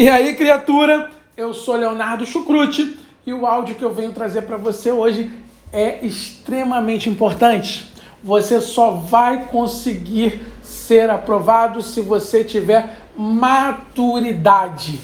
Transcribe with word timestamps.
E 0.00 0.08
aí, 0.08 0.34
criatura, 0.34 1.10
eu 1.36 1.52
sou 1.52 1.76
Leonardo 1.76 2.24
Chucrute 2.24 2.98
e 3.26 3.34
o 3.34 3.44
áudio 3.44 3.74
que 3.74 3.84
eu 3.84 3.92
venho 3.92 4.12
trazer 4.12 4.40
para 4.40 4.56
você 4.56 4.90
hoje 4.90 5.30
é 5.70 5.98
extremamente 6.02 7.10
importante. 7.10 7.86
Você 8.24 8.62
só 8.62 8.92
vai 8.92 9.44
conseguir 9.48 10.40
ser 10.62 11.10
aprovado 11.10 11.82
se 11.82 12.00
você 12.00 12.42
tiver 12.42 12.96
maturidade. 13.14 14.98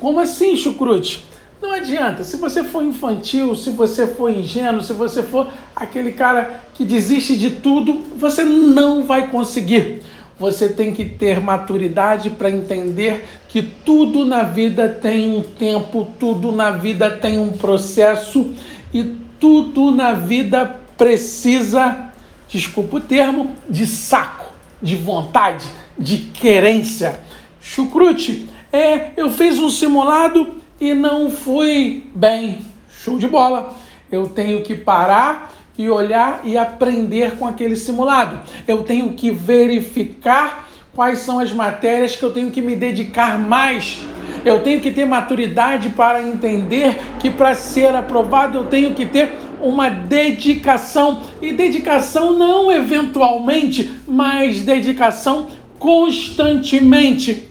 Como 0.00 0.18
assim, 0.18 0.56
Chucrute? 0.56 1.24
Não 1.62 1.70
adianta. 1.70 2.24
Se 2.24 2.36
você 2.36 2.64
for 2.64 2.82
infantil, 2.82 3.54
se 3.54 3.70
você 3.70 4.08
for 4.08 4.28
ingênuo, 4.28 4.82
se 4.82 4.92
você 4.92 5.22
for 5.22 5.52
aquele 5.76 6.10
cara 6.10 6.64
que 6.74 6.84
desiste 6.84 7.38
de 7.38 7.50
tudo, 7.52 8.06
você 8.16 8.42
não 8.42 9.04
vai 9.04 9.28
conseguir 9.28 10.02
você 10.42 10.68
tem 10.68 10.92
que 10.92 11.04
ter 11.04 11.40
maturidade 11.40 12.28
para 12.28 12.50
entender 12.50 13.24
que 13.46 13.62
tudo 13.62 14.24
na 14.24 14.42
vida 14.42 14.88
tem 14.88 15.36
um 15.36 15.40
tempo, 15.40 16.08
tudo 16.18 16.50
na 16.50 16.72
vida 16.72 17.08
tem 17.12 17.38
um 17.38 17.52
processo 17.52 18.52
e 18.92 19.04
tudo 19.38 19.92
na 19.92 20.14
vida 20.14 20.80
precisa, 20.98 22.10
desculpa 22.48 22.96
o 22.96 23.00
termo, 23.00 23.52
de 23.70 23.86
saco, 23.86 24.52
de 24.82 24.96
vontade, 24.96 25.64
de 25.96 26.18
querência. 26.18 27.20
Chucrute, 27.60 28.48
é, 28.72 29.12
eu 29.16 29.30
fiz 29.30 29.60
um 29.60 29.70
simulado 29.70 30.56
e 30.80 30.92
não 30.92 31.30
fui 31.30 32.10
bem. 32.16 32.66
Show 33.04 33.16
de 33.16 33.28
bola. 33.28 33.76
Eu 34.10 34.28
tenho 34.28 34.60
que 34.62 34.74
parar 34.74 35.52
e 35.76 35.88
olhar 35.88 36.40
e 36.44 36.56
aprender 36.56 37.36
com 37.36 37.46
aquele 37.46 37.76
simulado. 37.76 38.40
Eu 38.66 38.82
tenho 38.82 39.12
que 39.12 39.30
verificar 39.30 40.68
quais 40.94 41.20
são 41.20 41.38
as 41.38 41.52
matérias 41.52 42.14
que 42.14 42.22
eu 42.22 42.32
tenho 42.32 42.50
que 42.50 42.60
me 42.60 42.76
dedicar 42.76 43.38
mais. 43.38 43.98
Eu 44.44 44.60
tenho 44.60 44.80
que 44.80 44.90
ter 44.90 45.04
maturidade 45.04 45.90
para 45.90 46.22
entender 46.22 47.00
que 47.18 47.30
para 47.30 47.54
ser 47.54 47.94
aprovado 47.94 48.58
eu 48.58 48.64
tenho 48.64 48.94
que 48.94 49.06
ter 49.06 49.32
uma 49.60 49.88
dedicação. 49.88 51.22
E 51.40 51.52
dedicação 51.52 52.36
não 52.36 52.70
eventualmente, 52.70 53.90
mas 54.06 54.62
dedicação 54.62 55.48
constantemente. 55.78 57.48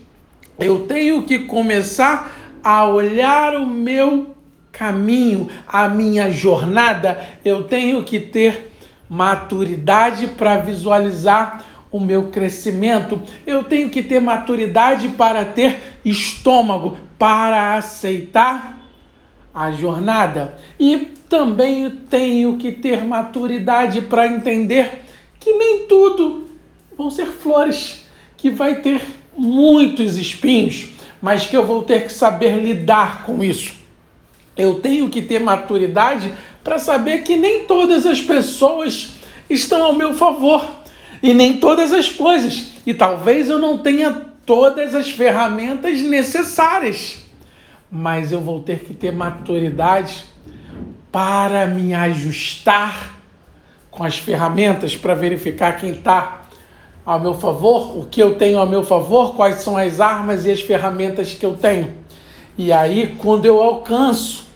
Eu 0.60 0.82
tenho 0.82 1.24
que 1.24 1.40
começar 1.40 2.38
a 2.64 2.86
olhar 2.86 3.56
o 3.56 3.66
meu 3.66 4.36
caminho, 4.82 5.48
a 5.68 5.88
minha 5.88 6.32
jornada, 6.32 7.30
eu 7.46 7.66
tenho 7.66 8.04
que 8.04 8.20
ter 8.20 8.74
maturidade 9.08 10.26
para 10.26 10.58
visualizar 10.58 11.64
o 11.92 12.00
meu 12.00 12.30
crescimento. 12.30 13.22
Eu 13.46 13.64
tenho 13.64 13.92
que 13.92 14.02
ter 14.02 14.20
maturidade 14.20 15.10
para 15.10 15.46
ter 15.46 16.00
estômago 16.04 16.98
para 17.20 17.76
aceitar 17.76 18.80
a 19.54 19.72
jornada. 19.72 20.58
E 20.80 21.12
também 21.30 21.88
tenho 22.10 22.58
que 22.58 22.72
ter 22.72 23.04
maturidade 23.04 24.02
para 24.02 24.26
entender 24.26 25.04
que 25.40 25.54
nem 25.54 25.86
tudo 25.86 26.50
vão 26.98 27.12
ser 27.12 27.28
flores, 27.28 28.04
que 28.36 28.50
vai 28.50 28.82
ter 28.82 29.00
muitos 29.38 30.18
espinhos, 30.18 30.88
mas 31.22 31.46
que 31.46 31.56
eu 31.56 31.68
vou 31.68 31.84
ter 31.84 32.06
que 32.06 32.12
saber 32.12 32.58
lidar 32.58 33.26
com 33.26 33.44
isso. 33.44 33.81
Eu 34.56 34.76
tenho 34.76 35.10
que 35.10 35.22
ter 35.22 35.40
maturidade 35.40 36.34
para 36.64 36.78
saber 36.78 37.24
que 37.24 37.36
nem 37.38 37.66
todas 37.66 38.06
as 38.06 38.22
pessoas 38.22 39.12
estão 39.50 39.84
ao 39.84 39.94
meu 39.94 40.14
favor 40.14 40.66
e 41.22 41.34
nem 41.34 41.58
todas 41.58 41.92
as 41.94 42.10
coisas. 42.10 42.72
E 42.86 42.94
talvez 42.94 43.50
eu 43.50 43.60
não 43.60 43.78
tenha 43.78 44.26
todas 44.46 44.96
as 44.96 45.10
ferramentas 45.10 46.02
necessárias, 46.02 47.18
mas 47.90 48.32
eu 48.32 48.42
vou 48.42 48.60
ter 48.60 48.80
que 48.80 48.94
ter 48.94 49.12
maturidade 49.12 50.26
para 51.12 51.66
me 51.68 51.94
ajustar 51.94 53.18
com 53.90 54.04
as 54.04 54.18
ferramentas 54.18 54.96
para 54.96 55.14
verificar 55.14 55.78
quem 55.78 55.92
está 55.92 56.42
ao 57.06 57.20
meu 57.20 57.34
favor, 57.34 57.98
o 57.98 58.06
que 58.06 58.22
eu 58.22 58.36
tenho 58.36 58.58
ao 58.58 58.68
meu 58.68 58.84
favor, 58.84 59.36
quais 59.36 59.62
são 59.62 59.76
as 59.76 60.00
armas 60.00 60.46
e 60.46 60.52
as 60.52 60.62
ferramentas 60.62 61.34
que 61.34 61.46
eu 61.46 61.56
tenho. 61.56 61.94
E 62.58 62.72
aí, 62.72 63.16
quando 63.18 63.46
eu 63.46 63.62
alcanço 63.62 64.48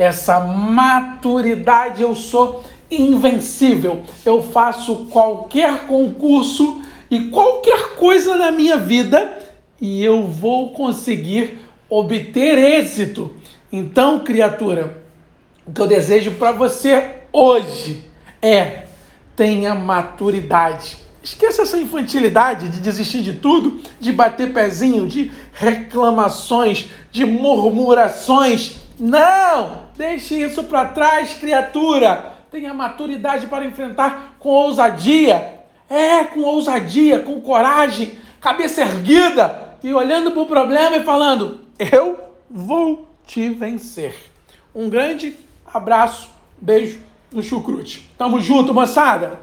essa 0.00 0.40
maturidade, 0.40 2.00
eu 2.00 2.16
sou 2.16 2.64
invencível. 2.90 4.02
Eu 4.24 4.42
faço 4.42 5.04
qualquer 5.10 5.86
concurso 5.86 6.80
e 7.10 7.26
qualquer 7.26 7.96
coisa 7.96 8.34
na 8.34 8.50
minha 8.50 8.78
vida 8.78 9.38
e 9.78 10.02
eu 10.02 10.26
vou 10.26 10.70
conseguir 10.72 11.58
obter 11.86 12.56
êxito. 12.56 13.34
Então, 13.70 14.20
criatura, 14.20 15.02
o 15.66 15.72
que 15.72 15.82
eu 15.82 15.86
desejo 15.86 16.30
para 16.32 16.52
você 16.52 17.16
hoje 17.30 18.02
é 18.40 18.84
tenha 19.36 19.74
maturidade. 19.74 20.96
Esqueça 21.22 21.60
essa 21.60 21.76
infantilidade 21.76 22.70
de 22.70 22.80
desistir 22.80 23.20
de 23.20 23.34
tudo, 23.34 23.82
de 24.00 24.10
bater 24.12 24.50
pezinho, 24.54 25.06
de 25.06 25.30
reclamações, 25.52 26.88
de 27.12 27.26
murmurações. 27.26 28.79
Não! 29.00 29.88
Deixe 29.96 30.34
isso 30.34 30.64
para 30.64 30.84
trás, 30.86 31.34
criatura. 31.34 32.34
Tenha 32.50 32.74
maturidade 32.74 33.46
para 33.46 33.64
enfrentar 33.64 34.36
com 34.38 34.50
ousadia. 34.50 35.60
É, 35.88 36.22
com 36.24 36.40
ousadia, 36.40 37.18
com 37.18 37.40
coragem, 37.40 38.18
cabeça 38.40 38.82
erguida 38.82 39.76
e 39.82 39.92
olhando 39.92 40.30
para 40.30 40.42
o 40.42 40.46
problema 40.46 40.96
e 40.96 41.04
falando: 41.04 41.60
Eu 41.78 42.20
vou 42.48 43.08
te 43.26 43.48
vencer. 43.48 44.14
Um 44.74 44.88
grande 44.88 45.36
abraço, 45.72 46.30
beijo 46.60 47.00
no 47.32 47.42
chucrute. 47.42 48.10
Tamo 48.18 48.40
junto, 48.40 48.74
moçada! 48.74 49.38